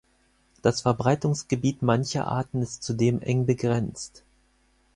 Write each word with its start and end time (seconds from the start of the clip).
Das 0.63 0.81
Verbreitungsgebiet 0.81 1.83
mancher 1.83 2.25
Arten 2.27 2.63
ist 2.63 2.81
zudem 2.81 3.21
eng 3.21 3.45
begrenzt. 3.45 4.23